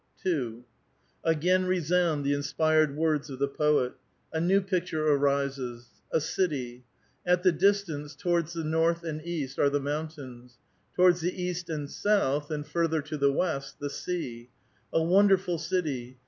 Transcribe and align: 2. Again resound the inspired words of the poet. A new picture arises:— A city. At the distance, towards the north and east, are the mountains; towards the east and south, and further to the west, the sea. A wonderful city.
2. 0.23 0.63
Again 1.23 1.65
resound 1.67 2.25
the 2.25 2.33
inspired 2.33 2.95
words 2.97 3.29
of 3.29 3.37
the 3.37 3.47
poet. 3.47 3.93
A 4.33 4.41
new 4.41 4.59
picture 4.59 5.07
arises:— 5.11 5.89
A 6.11 6.19
city. 6.19 6.83
At 7.23 7.43
the 7.43 7.51
distance, 7.51 8.15
towards 8.15 8.53
the 8.53 8.63
north 8.63 9.03
and 9.03 9.21
east, 9.23 9.59
are 9.59 9.69
the 9.69 9.79
mountains; 9.79 10.57
towards 10.95 11.21
the 11.21 11.39
east 11.39 11.69
and 11.69 11.87
south, 11.87 12.49
and 12.49 12.65
further 12.65 13.03
to 13.03 13.15
the 13.19 13.31
west, 13.31 13.77
the 13.79 13.91
sea. 13.91 14.49
A 14.91 15.03
wonderful 15.03 15.59
city. 15.59 16.17